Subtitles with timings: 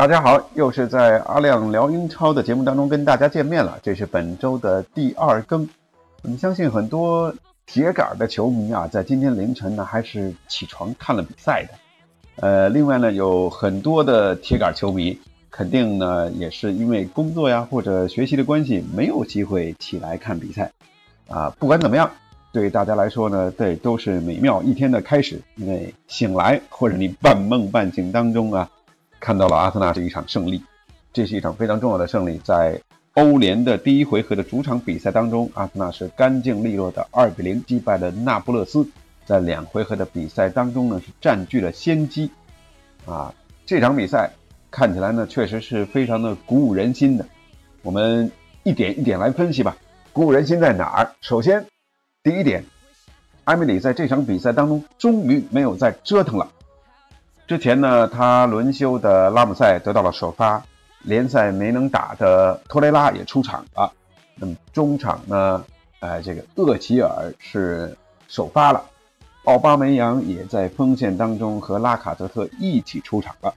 [0.00, 3.78] 大家好，又是在阿亮聊英超的节目当中跟大家见面了。
[3.82, 5.68] 这是本周的第二更。
[6.22, 7.34] 我们相信很多
[7.66, 11.74] 铁杆的球迷啊，在今天凌晨呢，还是起床看了比赛的。
[12.36, 15.18] 呃，另外呢，有很多的铁杆球迷，
[15.50, 20.72] 肯定呢也是因为工作呀或者学习的关系，没有机会起来看比赛。
[21.28, 22.10] 啊，不管怎么样，
[22.54, 25.38] 对大家来说呢，这都是美妙一天的开始。
[25.56, 28.70] 因为醒来或者你半梦半醒当中啊。
[29.20, 30.62] 看到了阿森纳这一场胜利，
[31.12, 32.40] 这是一场非常重要的胜利。
[32.42, 32.80] 在
[33.14, 38.88] 欧联的第一回合的主场比赛当中，阿森纳是干净利落的二比零击败了那不勒斯。
[39.26, 42.30] 在两回合的比赛当中呢，是占据了先机。
[43.06, 43.32] 啊，
[43.66, 44.30] 这场比赛
[44.70, 47.24] 看起来呢，确实是非常的鼓舞人心的。
[47.82, 48.32] 我们
[48.64, 49.76] 一点一点来分析吧。
[50.12, 51.12] 鼓舞人心在哪儿？
[51.20, 51.66] 首先，
[52.22, 52.64] 第一点，
[53.44, 56.50] 埃梅里在这场比赛当中终于没有再折腾了。
[57.50, 60.62] 之前呢，他轮休的拉姆塞得到了首发，
[61.02, 63.92] 联赛没能打的托雷拉也出场了。
[64.36, 65.64] 那么中场呢，
[65.98, 68.84] 呃，这个厄齐尔是首发了，
[69.46, 73.52] 奥巴梅扬也在锋线当中和拉卡泽特一起出场了。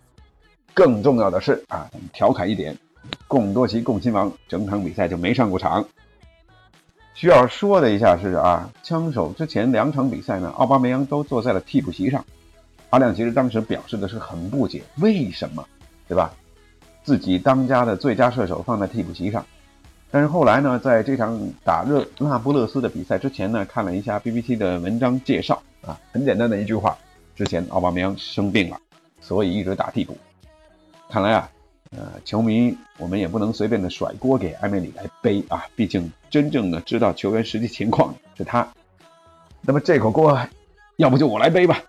[0.74, 2.76] 更重要的是啊，咱们调侃一点，
[3.28, 5.86] 贡多齐贡亲王整场比赛就没上过场。
[7.14, 12.26] 需要说的一下是啊，枪手之前两场比赛呢，奥巴梅扬都坐在了替补席上。
[12.94, 15.68] 阿亮其实当时表示的是很不解，为什么，
[16.08, 16.32] 对吧？
[17.04, 19.44] 自己当家的最佳射手放在替补席上，
[20.12, 26.96] 但是后来呢，在这场打热那不勒斯的比赛之前呢，看了一下 BBC 的文章介绍啊，很简单的一句话：
[27.36, 28.80] 之前奥巴梅扬生病了，
[29.20, 30.16] 所以一直打替补。
[31.10, 31.50] 看来啊，
[31.98, 38.72] 呃，球迷我们也不能随便的甩锅给埃梅里来背啊，毕竟真正的知道球员实际情况是他。
[39.62, 40.40] 那么这口锅，
[40.98, 41.82] 要不就我来背吧。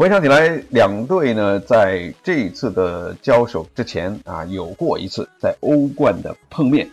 [0.00, 6.88] 回想起来，两队呢在这一次的交手之前啊，有过一次在欧冠的碰面，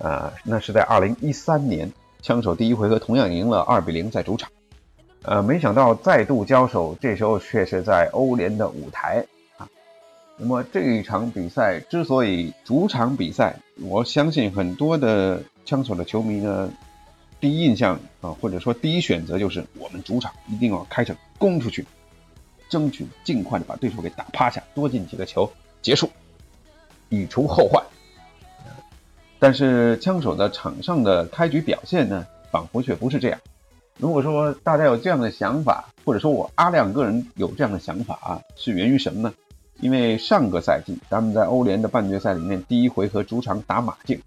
[0.00, 4.50] 啊，那是在二零一三年，枪手第一回合同样赢了二比零在主场，
[5.22, 9.24] 呃，没想到再度交手，这时候却是在欧联的舞台
[9.56, 9.68] 啊。
[10.36, 16.68] 那么这一场比赛之所以主场比赛，我相信很多的枪手的球迷呢，
[17.38, 21.86] 第一印象啊，或者说第一选择就是我们主场一定要开场攻出去。
[22.70, 26.08] 争取尽快的把对手给打趴下，多进几个球，结束，
[27.10, 27.84] 以除后患。
[29.38, 33.40] 但是枪手的场上的开局表现呢，仿佛却不是这样。
[33.98, 39.34] 如果说大家有这样的想法，或者说我阿亮个人有这样的想法啊，是源于什么呢？
[39.80, 44.20] 因为上个赛季咱们在欧联的半决赛里面，第一回合主场打马竞，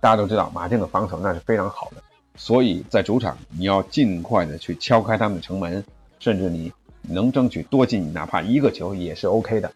[0.00, 2.02] 大家都知道马竞的防守那是非常好的，
[2.36, 5.82] 所以在主场你要尽快的去敲开他们的城门，
[6.20, 6.72] 甚至你。
[7.08, 9.72] 能争取多进哪怕一个球也是 OK 的，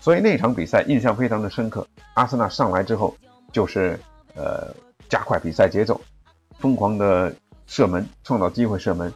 [0.00, 1.86] 所以那场比赛印象非常的深刻。
[2.14, 3.16] 阿森纳上来之后
[3.52, 3.98] 就是
[4.34, 4.74] 呃
[5.08, 6.00] 加快比赛节奏，
[6.58, 7.34] 疯狂的
[7.66, 9.12] 射门，创造机会射门，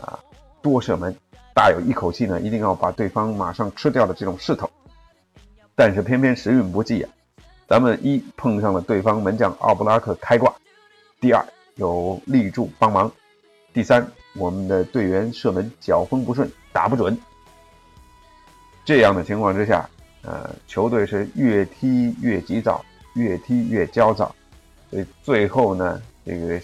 [0.00, 0.18] 啊
[0.62, 1.14] 多射门，
[1.54, 4.68] 大有一口气呢一定要把对方马上吃掉的这种势头。
[5.74, 7.10] 但是偏偏时运不济啊，
[7.66, 10.54] 咱们一碰上了对方门将奥布拉克开挂，
[11.20, 11.44] 第二
[11.76, 13.10] 有立柱帮忙，
[13.72, 16.50] 第三我们的队员射门脚风不顺。
[16.72, 17.18] 打不准，
[18.84, 19.90] 这样的情况之下，
[20.22, 22.80] 呃，球队是越踢越急躁，
[23.16, 24.32] 越踢越焦躁，
[24.88, 26.60] 所以最后呢，这个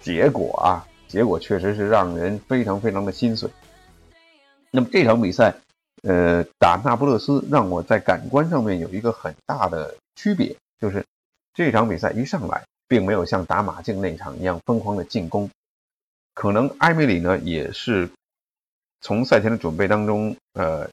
[0.00, 3.48] 结果啊，结果确实是让人非常非常的心碎。
[4.72, 5.54] 那么这场比赛，
[6.02, 11.06] 呃，打那不勒斯，让我在感官上面有一个很大的区别，就是
[11.54, 15.48] 这场比赛一上来，并没有像打马竞那场一样疯狂的进攻，
[16.34, 18.10] 可能埃梅里呢也是。
[19.06, 20.88] 从赛前的准备当中，呃，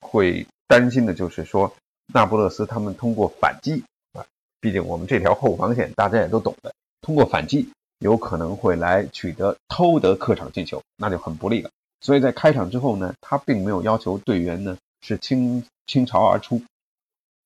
[0.00, 1.74] 会担心的就是说，
[2.06, 3.82] 那不勒斯他们通过反击
[4.12, 4.24] 啊，
[4.60, 7.68] 毕竟我们这条后防线大家也都懂的，通过反击
[7.98, 11.68] 有可能会来取得偷得客场进球，那就很不利了。
[12.00, 16.62] 所以在开场之后呢，他并没有要求队员呢是倾倾巢而出。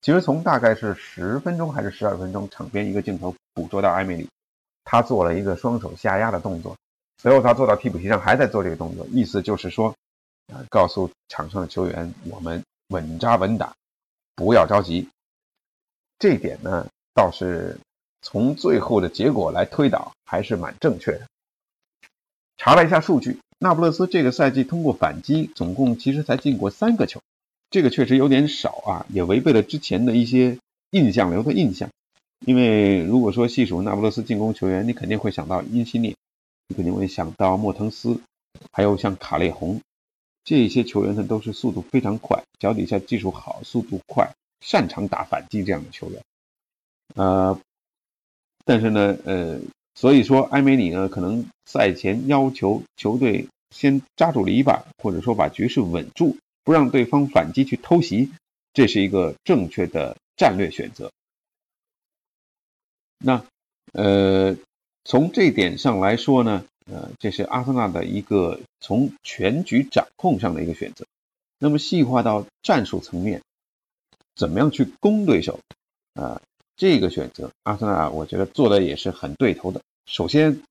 [0.01, 4.29] 其实从大概是十分钟还是十二分钟，场边一个镜头捕捉到埃梅里，
[4.83, 6.75] 他做了一个双手下压的动作。
[7.25, 9.95] 随后他坐到替补席上，还在做这个动作，意思就是说，
[10.53, 13.73] 啊，告诉场上的球员，我们稳扎稳打，
[14.35, 15.09] 不要着急。
[16.19, 16.85] 这点呢，
[17.15, 17.79] 倒是
[18.21, 21.21] 从最后的结果来推导，还是蛮正确的。
[22.57, 27.21] 查了一下数据，那不勒斯这个赛季通过反击，总共其实才进过三个球，
[27.71, 30.59] 这个确实有点少啊，也违背了之前的一些
[30.91, 31.89] 印象流的印象。
[32.45, 36.15] 因为如果说细数那不勒斯进攻球员，你肯定会想到因西涅，
[36.67, 38.19] 你肯定会想到莫腾斯，
[38.71, 39.81] 还有像卡列洪
[40.43, 44.31] 这些球员呢，都是速度非常快，脚底下技术好，速度快。
[44.61, 46.23] 擅长打反击这样的球员，
[47.13, 47.59] 呃，
[48.63, 49.59] 但是呢，呃，
[49.93, 58.31] 所以说埃梅里呢，可能赛前要求球队先扎住篱笆，或者说把局势稳住，不让对方反击去偷袭，
[58.73, 61.11] 这是一个正确的战略选择。
[63.19, 63.45] 那，
[63.93, 64.57] 呃，
[65.05, 71.05] 从这点上来说呢，呃，这是阿森纳的一个从全局掌控上的一个选择。
[71.59, 73.41] 那么细化到战术层面。
[74.35, 75.61] 怎么样去攻对手？
[76.15, 76.41] 啊，
[76.75, 79.79] 这个选择，阿森纳我觉得做的也是很对头的。
[80.07, 80.61] 首先，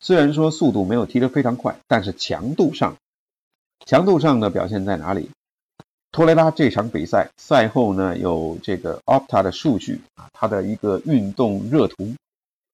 [0.00, 2.96] 虽然说速度没有踢得非常快，但是强度上，
[3.86, 5.30] 强度上的表现在哪里？
[6.12, 12.14] 托雷拉这场比赛赛后呢，有这个 Opta 的数据啊，他的一个运动热图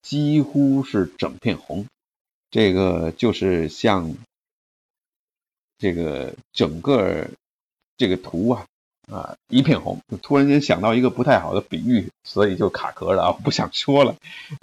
[0.06, 1.86] 几乎是整片红，
[2.52, 4.14] 这个就是像
[5.78, 7.26] 这个整个
[7.96, 8.66] 这个图啊。
[9.10, 14.16] 啊，一片红，突然间想到一个不太好的比喻，所以就卡壳了啊，不想说了。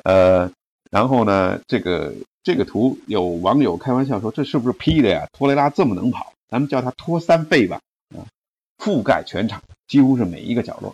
[0.03, 0.51] 呃，
[0.91, 2.13] 然后呢，这个
[2.43, 5.27] 这个图有网友开玩笑说，这是不是 P 的呀？
[5.31, 7.79] 托雷拉这么能跑，咱们叫他托三倍吧。
[8.13, 8.27] 啊，
[8.77, 10.93] 覆盖全场，几乎是每一个角落。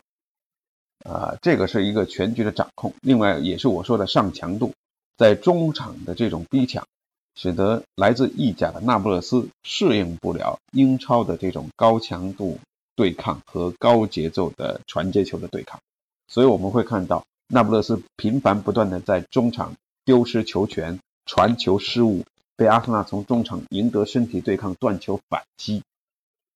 [1.05, 2.93] 啊，这个是一个全局的掌控。
[3.01, 4.73] 另外，也是我说的上强度，
[5.17, 6.87] 在中场的这种逼抢，
[7.35, 12.59] 使得来自意甲的那不勒斯适应不了英超的这种高强度。
[12.95, 15.79] 对抗和高节奏的传接球的对抗，
[16.27, 19.73] 所以我们会看到那不勒斯频繁不断的在中场
[20.03, 22.25] 丢失球权、传球失误，
[22.57, 25.81] 被阿森纳从中场赢得身体对抗、断球反击。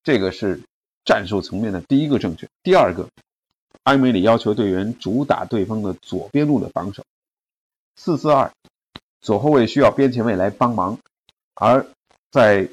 [0.04, 0.60] 这个是
[1.06, 2.46] 战术层面的第一个正确。
[2.62, 3.08] 第二个，
[3.84, 7.04] 埃梅里要求队员主打对方的左边路的防守，
[7.96, 8.52] 四四二，
[9.22, 11.00] 左后卫需要边前卫来帮忙，
[11.56, 11.86] 而
[12.32, 12.70] 在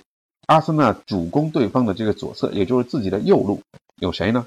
[0.46, 3.60] 阿森纳主攻对方的这个左侧，也就是自己的右路，
[3.96, 4.46] 有谁呢？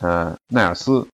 [0.00, 1.06] 呃，奈尔斯、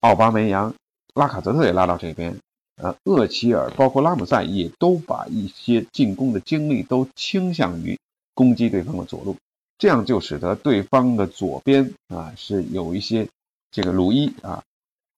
[0.00, 0.74] 奥巴梅扬、
[1.14, 2.38] 拉卡泽特也拉到这边，
[2.76, 7.98] 呃，厄齐尔包括拉姆塞也都把一些进攻的精力都倾向于
[8.34, 9.36] 攻击对方的左路，
[9.78, 13.28] 这样就使得对方的左边啊是有一些
[13.70, 14.62] 这个鲁伊啊，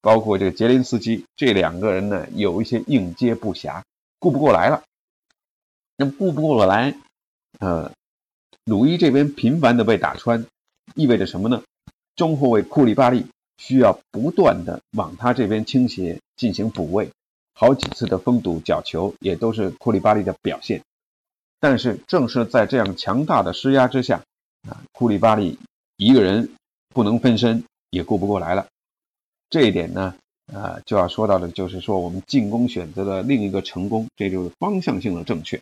[0.01, 3.83] 包括这个杰林斯基这两个人呢有一些应接不暇，
[4.19, 4.83] 顾不过来了。
[5.97, 6.95] 那顾不过来，
[7.59, 7.91] 呃。
[8.65, 10.45] 鲁伊这边频繁的被打穿，
[10.93, 11.63] 意味着什么呢？
[12.15, 13.25] 中后卫库里巴利
[13.57, 17.09] 需要不断的往他这边倾斜进行补位，
[17.55, 20.83] 好几次的封堵角球也都是库里巴利的表现。
[21.59, 24.21] 但是正是在这样强大的施压之下，
[24.69, 25.57] 啊，库里巴利
[25.97, 26.51] 一个人
[26.89, 28.67] 不能分身，也顾不过来了。
[29.49, 30.15] 这一点呢，
[30.53, 35.59] 啊，就要说到的就是说我们进攻选择的另一个成功，这就是方向性的正确。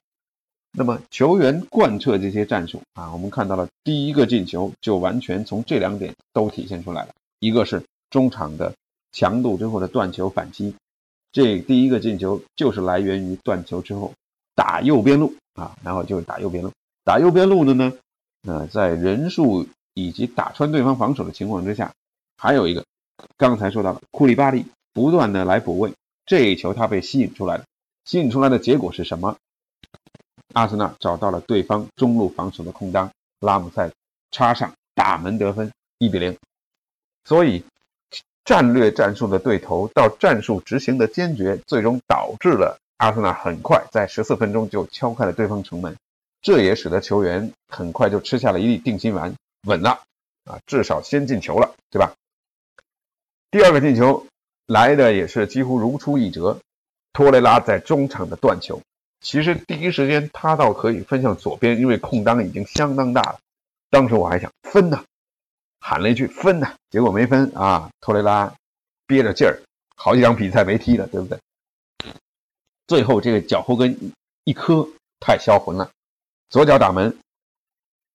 [0.74, 7.14] 那么球员贯彻这些战术啊，我们看到了第一个进球就完全从这两点都体现出来了。
[7.40, 8.74] 一个是中场的
[9.12, 10.76] 强度之后的断球反击，
[11.32, 14.14] 这第一个进球就是来源于断球之后
[14.54, 16.72] 打右边路啊，然后就是打右边路，
[17.04, 17.94] 打右边路的呢，
[18.48, 21.94] 呃，在人数以及打穿对方防守的情况之下，
[22.38, 22.86] 还有一个
[23.36, 25.92] 刚才说到的库里巴利不断的来补位，
[26.26, 27.66] 这一球他被吸引出来了，
[28.06, 29.36] 吸引出来的结果是什么？
[30.54, 33.92] 阿森纳找到了对方中路防守的空当，拉姆塞
[34.32, 36.38] 插上打门得分，一比零。
[37.26, 37.64] 所以，
[38.46, 45.98] 战略战术的对头到战术执行的坚决，最终导致了阿森纳很快在十四分钟就敲开了对方城门，
[46.42, 50.02] 这也使得球员很快就吃下了一粒定心丸，稳了
[50.46, 52.14] 啊，至少先进球了，对吧？
[53.50, 54.26] 第二个进球
[54.66, 56.60] 来的也是几乎如出一辙，
[57.14, 58.82] 托雷拉在中场的断球。
[59.22, 63.40] 其实第一时间他倒可以分向左边，因为空当已经相当大了。
[63.90, 65.06] 当时我还想分呢，
[65.80, 67.90] 喊了一句分呢，结果没分啊。
[68.02, 68.54] 托雷拉
[69.08, 69.62] 憋着劲儿，
[69.96, 71.40] 好几场比赛没踢了，对不对？
[72.86, 74.14] 最后这个脚后跟
[74.44, 74.88] 一磕，
[75.20, 75.90] 太销魂了，
[76.50, 77.18] 左脚打门，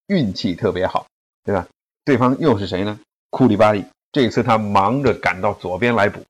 [0.07, 1.07] 运气特别好，
[1.43, 1.67] 对吧？
[2.05, 3.01] 对方又是谁呢？
[3.31, 6.23] 库里巴利，这次他忙着赶到左边来补，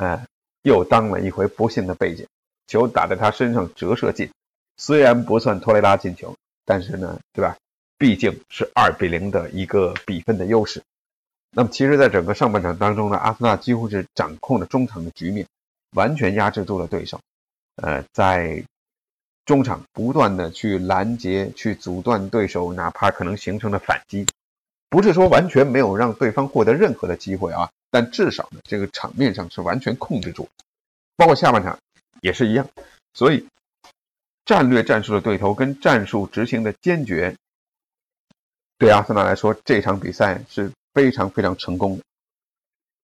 [0.00, 0.26] 哎，
[0.62, 2.26] 又当了一回不幸的背景。
[2.66, 4.30] 球打在他身上折射进，
[4.76, 7.56] 虽然不算托雷拉进球，但是呢，对吧？
[7.96, 10.82] 毕竟是二比零的一个比分的优势，
[11.50, 15.46] 那么其实，在整个上半场当中呢，阿森纳几乎是掌控了中场的局面，
[15.96, 17.18] 完全压制住了对手。
[17.76, 18.62] 呃，在
[19.46, 24.26] 中场不断的去拦截、去阻断对手，哪怕可能形成的反击，
[24.90, 30.48] 不是说完全没有让对方获得任何的机会啊，但至少呢，这个场面上是完全控制住，
[31.16, 31.78] 包括下半场
[32.20, 32.68] 也是一样。
[33.14, 33.46] 所以，
[34.44, 37.36] 战略战术的对头跟战术执行的坚决，
[38.78, 42.04] 对阿森纳来说，这场比赛是非常非常成功的。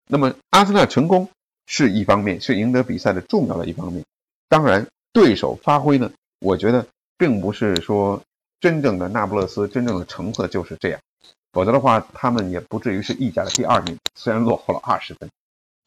[0.06, 1.28] 那么，阿森纳成功
[1.66, 4.04] 是一方面，是赢得比赛的重要的一方面。
[4.48, 6.12] 当然，对手发挥呢？
[6.40, 6.86] 我觉得
[7.16, 8.22] 并不是说
[8.60, 11.00] 真正的那不勒斯真正的成色就是这样，
[11.54, 15.30] 否则的话，他们也不至于是意甲的第二名，虽然落后了二十分，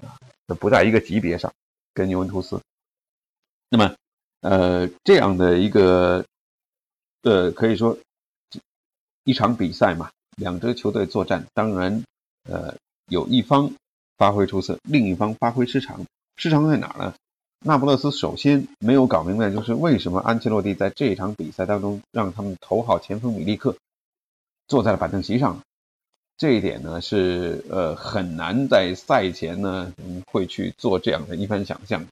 [0.02, 1.52] 啊，这不在一个级别上，
[1.94, 2.62] 跟尤文图斯。
[3.70, 3.94] 那么，
[4.40, 6.26] 呃，这样的一个，
[7.24, 7.98] 呃，可以说
[9.26, 12.02] 一场比赛嘛，两支球队作战，当然，
[12.50, 12.74] 呃，
[13.10, 13.74] 有一方
[14.18, 16.06] 发挥出色，另一方发挥失常，
[16.38, 17.14] 失常在哪儿呢？
[17.60, 23.76] 那不勒斯首先没有搞明白，就是为什么安切洛蒂在这一场比赛当中让他们头号前锋米利克
[24.68, 25.62] 坐在了板凳席上。
[26.38, 29.94] 这一点呢是呃很难在赛前呢
[30.32, 32.06] 会去做这样的一番想象，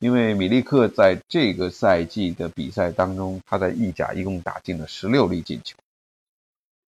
[0.00, 5.76] 因为米利克在这个赛季的比赛当中，他在意甲一共打进了十六粒进球，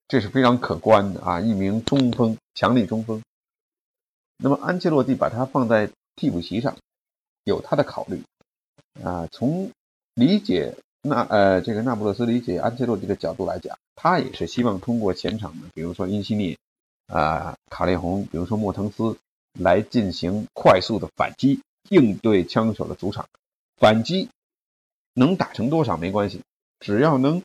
[0.08, 1.40] 这是非常可观的啊！
[1.40, 3.22] 一名中锋，强力中锋。
[4.36, 6.76] 那么安切洛蒂把他放在替补席上。
[7.44, 8.20] 有他的考虑
[9.04, 9.70] 啊，从
[10.14, 16.56] 理解那呃这个那不勒斯理解安切洛蒂的角度来讲，他也是希望通过前场的，比如说因西涅
[17.08, 19.16] 啊、卡列洪，比如说莫腾斯，
[19.58, 23.26] 来进行快速的反击，应对枪手的主场
[23.78, 24.28] 反击，
[25.14, 26.42] 能打成多少没关系，
[26.78, 27.42] 只要能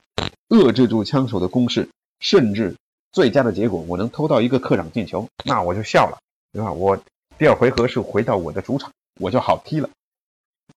[0.50, 1.90] 遏制住枪手的攻势，
[2.20, 2.76] 甚至
[3.12, 6.20] 最佳的结果我能偷到一个客场进球，那我就笑了，
[6.52, 6.72] 对吧？
[6.72, 7.02] 我
[7.40, 8.92] 第二回合是回到我的主场。
[9.20, 9.90] 我就好踢了，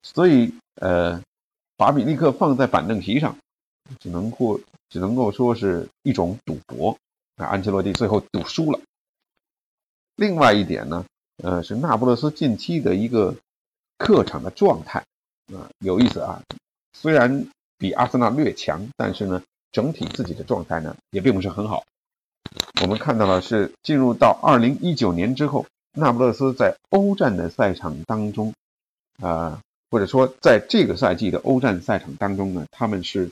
[0.02, 1.22] 所以呃，
[1.78, 3.38] 把米利克放在板凳席上，
[4.00, 6.96] 只能够只能够说是一种赌博。
[7.36, 8.80] 那安切洛蒂最后赌输了。
[10.16, 11.04] 另外一点呢，
[11.42, 13.34] 呃，是那不勒斯近期的一个
[13.98, 15.04] 客场的状态
[15.52, 16.42] 啊，有意思啊。
[16.92, 17.48] 虽然
[17.78, 21.84] 比阿森纳略强，但是呢，整体自己的状态呢也并不是很好。
[22.82, 25.66] 我们看到了是进入到二零一九年之后。
[25.96, 28.52] 那不勒斯在欧战的赛场当中，
[29.22, 29.60] 啊，
[29.92, 33.30] 或者说在这个赛季的欧战赛场当中呢，他们是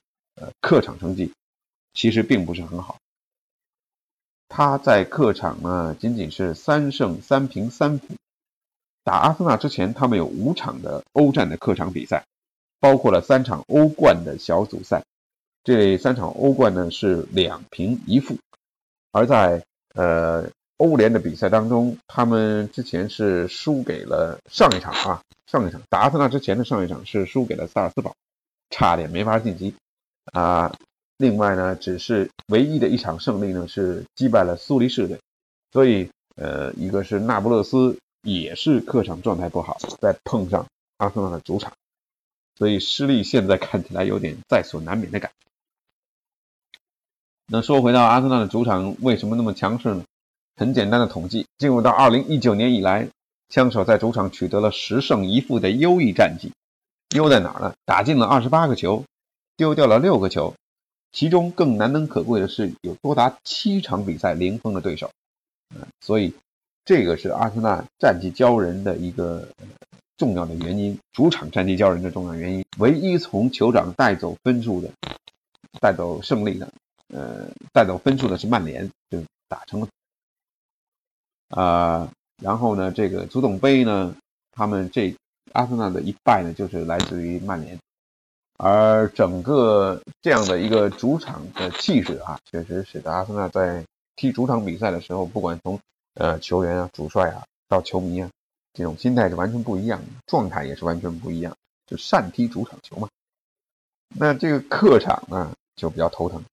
[0.60, 1.32] 客场成绩
[1.94, 2.96] 其实并不是很好。
[4.48, 8.06] 他在客场呢仅仅是三胜三平三负。
[9.04, 12.24] 打阿森纳之前，他们有五场的欧战的客场比赛，
[12.80, 15.02] 包括了三场欧冠的小组赛。
[15.64, 18.36] 这三场欧冠呢是两平一负，
[19.12, 20.50] 而在呃。
[20.78, 28.16] 欧联的比赛当中，他们之前是输给了上一场啊，上一场打阿森纳之前的上一场是输给了萨尔斯堡，
[28.68, 29.76] 差点没法晋级
[30.32, 30.74] 啊。
[31.18, 35.20] 另外呢，只是唯一的一场胜利呢是击败了苏黎世队，
[35.70, 41.72] 所以呃，一个是那不勒斯也是客场状态不好，再碰上阿森纳的主场，
[42.56, 45.36] 所以失利现在看起来有点在所难免的感觉。
[47.46, 50.02] 那说回到阿森纳的主场为什么那么强势呢？
[50.56, 53.08] 很简单的统计，进入到二零一九年以来，
[53.48, 56.50] 枪手在主场取得了十胜一负的优异战绩。
[57.14, 57.74] 优在哪儿呢？
[57.84, 59.04] 打进了二十八个球，
[59.62, 60.54] 丢掉了六个球，
[61.12, 65.12] 其中更难能可贵的是有多达七场比赛零封的对手。
[65.72, 66.34] 嗯，所以
[66.84, 69.46] 这个是阿森纳战绩骄人的一个
[70.16, 72.64] 重要的原因，主场战绩骄人的重要原因。
[72.78, 74.90] 唯一从酋长带走分数的、
[75.80, 76.68] 带走胜利的、
[77.14, 79.86] 呃，带走分数的是曼联，就打成了。
[81.50, 82.10] 啊，
[82.42, 84.16] 然后呢，这个足总杯呢，
[84.50, 85.14] 他们这
[85.52, 87.78] 阿森纳的一败呢，就是来自于曼联，
[88.64, 95.80] 而整个这样的一个主场的气势啊，确实使得阿森纳在踢主场比赛的时候，不管从
[96.14, 98.30] 呃球员啊、主帅啊到球迷啊，
[98.72, 101.56] 这种心态是完全不一样的，状态也是完全不一样，
[101.88, 103.08] 就善踢主场球嘛。
[104.14, 106.44] 那这个客场呢，就比较头疼。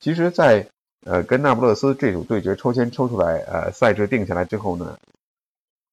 [0.00, 0.66] 其实，在
[1.04, 4.96] 呃，跟那不勒斯这组对决抽签抽出来，呃，赛制定下来之后呢，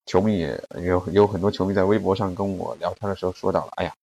[0.06, 3.94] 球迷也有有很多球迷在微博上跟我聊天的时候说到了，哎呀，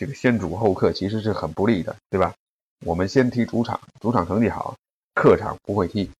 [0.00, 2.32] 这个先主后客其实是很不利的，对吧？
[2.86, 4.74] 我们先踢主场，主场成绩好，
[5.12, 6.10] 客场不会踢，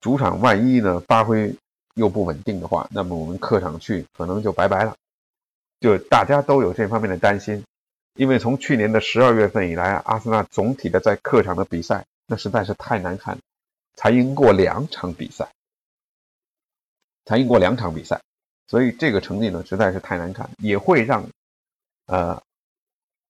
[0.00, 1.52] 主场万一呢发挥
[1.94, 4.94] 又不稳定的话，那么我们客场去可能就拜拜了，
[5.80, 7.64] 就大家都有这方面的担心，
[8.14, 12.04] 因为从去年的十二月份以来，阿森纳总体的在客场的比赛。
[12.28, 13.38] 那实在是太难看，
[13.96, 15.48] 才赢过两场比赛，
[17.24, 18.20] 才赢过两场比赛，
[18.68, 21.26] 所以这个成绩呢实在是太难看，也会让
[22.06, 22.40] 呃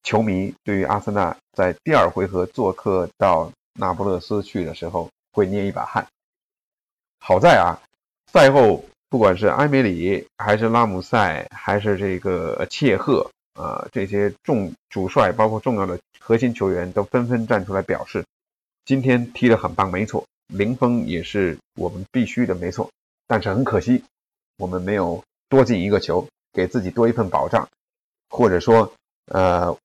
[0.02, 6.06] 球迷对于阿森纳在第二回合做客到那不勒斯去的时候会捏一把汗。
[7.20, 7.80] 好在啊，
[8.32, 18.24] 赛后不管是埃梅里还是拉姆塞还是这个切赫啊这些重主帅，包括重要的核心球员都纷纷站出来表示，
[18.84, 22.90] 今天踢得很棒，没错，零封也是我们必须的，没错。
[23.26, 24.04] 但是很可惜，
[24.56, 27.68] 我们没有多进一个球，给自己多一份保障，
[28.30, 28.92] 或者说，
[29.26, 29.76] 呃，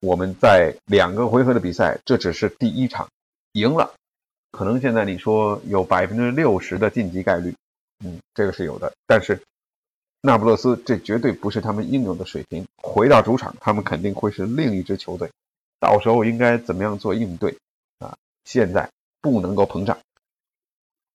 [0.00, 3.08] 我们在两个回合的比赛，这只是第一场
[3.52, 3.94] 赢了，
[4.52, 7.54] 可能现在你说有百分之六十的晋级概率，
[8.04, 8.92] 嗯，这个是有的。
[9.06, 9.40] 但是
[10.20, 15.30] 那不勒斯这绝对不是他们应有的水平，回到主场，他们肯定会是另一支球队，
[15.80, 17.56] 到时候应该怎么样做应对
[17.98, 18.16] 啊？
[18.44, 18.90] 现在
[19.20, 19.98] 不能够膨胀，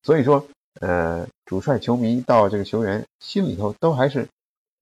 [0.04, 0.48] 所以说。
[0.82, 4.28] 呃，主帅、球迷到这个球员心里头都还是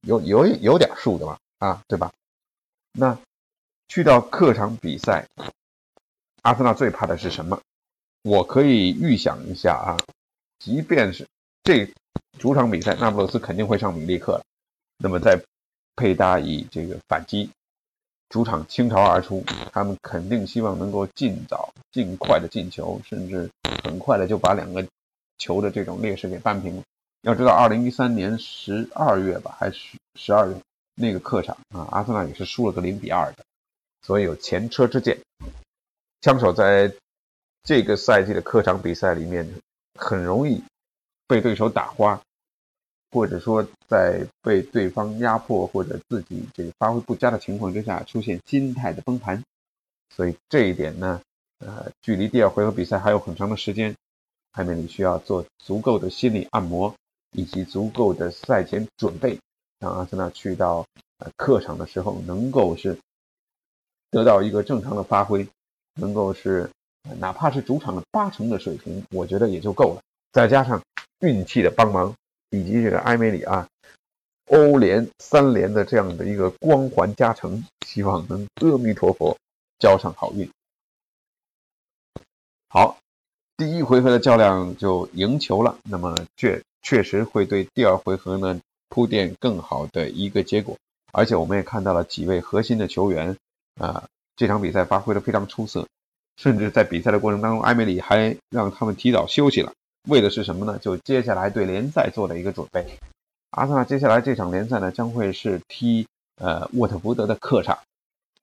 [0.08, 2.14] 有有有点数的吧，啊，对吧？
[2.94, 3.20] 那
[3.92, 5.28] 去到客场比赛，
[6.44, 7.60] 阿森纳最怕的是什么？
[8.24, 9.98] 我可以预想一下啊，
[10.60, 11.28] 即便是
[11.62, 11.92] 这
[12.40, 14.46] 主场比赛，那不勒斯肯定会上米利克了。
[14.98, 15.38] 那么在
[15.98, 17.50] 佩达以这个反击，
[18.30, 19.44] 主场倾巢而出，
[19.74, 23.52] 他们肯定希望能够尽早、尽快的进球，甚至
[23.84, 24.88] 很快的就把两个。
[25.38, 26.84] 球的这种劣势给扳平了。
[27.24, 30.56] 要知道，二零一三年十二月吧，还是十二月
[30.94, 33.44] 那个客场啊，阿森纳也是输了个零比二的，
[34.02, 35.20] 所以有前车之鉴。
[36.22, 36.94] 枪手在
[37.64, 39.48] 这个赛季的客场比赛里面，
[39.96, 40.64] 很容易
[41.28, 42.22] 被对手打花，
[43.12, 49.44] 或者说在被对方压迫或者自己这个发挥不佳的情况之下，出现心态的崩盘。
[50.16, 51.22] 所以这一点呢，
[51.60, 53.96] 呃，距离第二回合比赛还有很长的时间。
[54.54, 56.94] 埃梅里需要做足够的心理按摩，
[57.32, 59.40] 以及足够的赛前准备，
[59.80, 60.86] 让阿森纳去到
[61.20, 63.00] 呃客场的时候能够是
[64.12, 65.48] 得到一个正常的发挥，
[65.96, 66.70] 能够是
[67.18, 70.02] 哪怕是主场的八成的水平，我觉得也就够了。
[70.32, 70.80] 再加上
[71.22, 72.14] 运气的帮忙，
[72.52, 73.68] 以及这个埃梅里啊
[74.48, 79.36] 欧联三连的这样的一个光环加成，希望能阿弥陀佛
[79.80, 80.48] 交上好运。
[82.70, 82.98] 好。
[83.58, 90.76] 第一回合的较量就赢球了，那么确确实会对第二回合呢铺垫更好的一个结果。
[91.12, 93.38] 而且我们也看到了几位核心的球员
[93.82, 95.88] 啊，这场比赛发挥的非常出色，
[96.38, 99.74] 甚至在比赛的过程当中，埃梅里还让他们提早休息了，
[100.08, 100.78] 为的是什么呢？
[100.80, 102.86] 就接下来对联赛做的一个准备。
[103.50, 107.80] 阿森纳接下来这场联赛呢，将会是踢呃沃特福德的客场，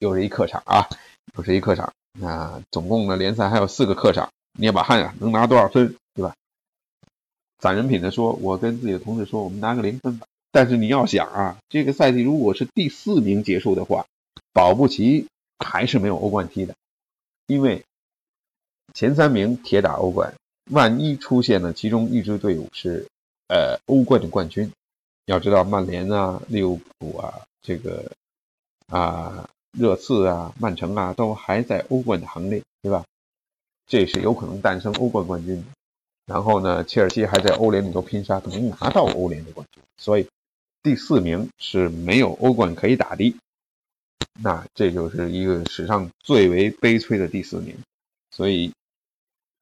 [0.00, 0.88] 又是一客场啊，
[1.36, 1.92] 又是一客场。
[2.18, 4.28] 那总共呢，联赛还有四个客场。
[4.60, 6.34] 捏把汗啊，能拿多少分，对吧？
[7.58, 10.26] 攒人品的说，我跟自己的同事说，我们拿个零分吧。
[10.50, 14.06] 但是你要想啊，这个赛季如果是第四名结束的话，
[14.58, 15.28] 保不齐
[15.64, 16.74] 还是没有欧冠踢的，
[17.46, 17.84] 因为
[18.92, 20.34] 前三名铁打欧冠，
[20.72, 23.06] 万一出现了其中一支队伍是
[23.46, 24.72] 呃欧冠的冠军，
[25.26, 28.10] 要知道曼联啊、利物浦啊、这个
[28.88, 33.04] 啊热刺啊、曼城啊，都还在欧冠的行列，对吧？
[33.86, 35.62] 这是有可能诞生欧冠冠军的，
[36.26, 40.26] 然后呢，切尔西还在欧联里头拼杀，可能拿到欧联的冠军，所以
[40.82, 43.36] 第四名是没有欧冠可以打的，
[44.42, 47.76] 那这就是一个史上最为悲催的第四名，
[48.30, 48.72] 所以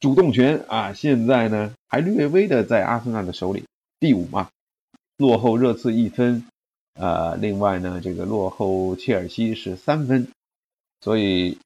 [0.00, 3.64] 主动权啊，现在呢还略微的在阿森纳的手里，
[4.00, 4.50] 第五嘛，
[5.16, 6.44] 落后热刺一分，
[6.94, 10.28] 呃，另外呢，这个落后切尔西是三分，
[11.00, 11.58] 所以。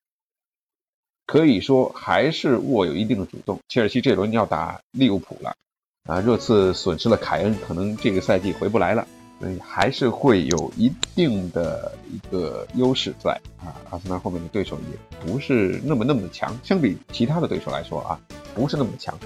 [1.27, 3.61] 可以说还是握有一定的主动。
[3.69, 5.55] 切尔西这轮要打利物浦了，
[6.03, 9.07] 啊，热刺损失了凯恩，可能这个赛季回不来了，
[9.41, 13.75] 所以还是会有一定的一个优势在啊。
[13.91, 18.21] 阿森纳后面的对手也不是那么那么的强，相比其他的对手来说啊，
[18.55, 19.19] 不是那么强。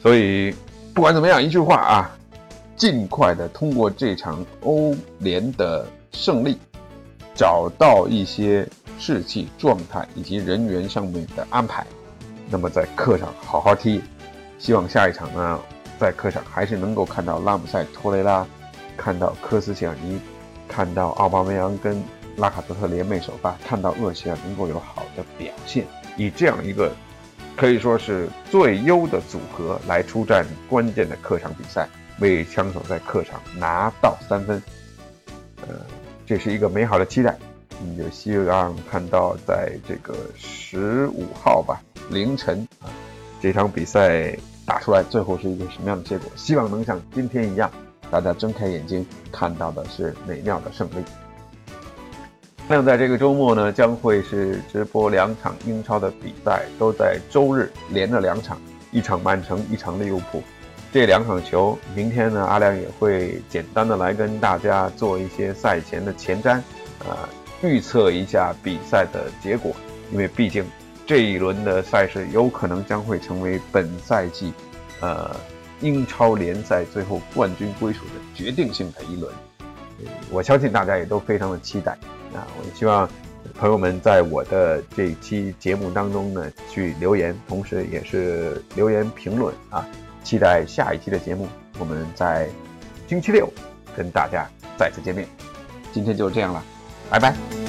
[0.00, 0.54] 所以
[0.94, 2.16] 不管怎么样，一句话啊，
[2.76, 6.56] 尽快的通过这场欧联的胜利，
[7.34, 8.66] 找到一些。
[8.96, 11.84] 士气、状态以及人员上面的安排，
[12.48, 14.00] 那么在客场好好踢，
[14.56, 15.60] 希望下一场呢，
[15.98, 18.46] 在客场还是能够看到拉姆塞、托雷拉，
[18.96, 20.20] 看到科斯切尔尼，
[20.68, 22.02] 看到奥巴梅扬跟
[22.36, 25.84] 拉卡泽特联袂首发，看到厄齐尔能够有好的表现，
[26.16, 26.92] 以这样一个
[27.56, 31.88] 可以说是最优的组合来出战关键的客场比赛，
[32.20, 34.62] 为枪手在客场拿到三分，
[35.68, 35.74] 呃，
[36.26, 37.36] 这是一个美好的期待。
[37.98, 42.66] 也希望看到在这个十五号吧凌晨，
[43.40, 46.30] 这场比赛打出来，最后是一个什么样的结果？
[46.36, 47.70] 希望能像今天一样，
[48.10, 51.04] 大家睁开眼睛看到的是美妙的胜利。
[52.66, 58.58] 那在这个周末呢，将会是直播两场英超的比赛，都在周日连着两场，
[58.90, 60.42] 一场曼城，一场利物浦。
[60.90, 66.52] 这两场球，明天呢，阿亮也会简单的来跟大家做一些赛前的前瞻，
[67.00, 67.28] 啊，
[67.62, 69.74] 预测一下比赛的结果，
[70.10, 70.64] 因为毕竟
[71.04, 74.54] 这一轮的赛事有可能将会成为本赛季，
[75.00, 75.34] 呃，
[75.84, 79.30] 英超联赛最后冠军归属的决定性的一轮。
[80.30, 81.92] 我相信大家也都非常的期待。
[82.32, 83.06] 啊，我希望
[83.54, 89.86] 朋友们在我的这期节目当中呢去留言，同时也是留言评论啊，
[90.24, 91.46] 期待下一期的节目，
[91.78, 92.48] 我们在
[93.06, 93.46] 星期六
[93.94, 95.28] 跟大家再次见面。
[95.92, 96.64] 今天就这样了，
[97.10, 97.63] 拜拜。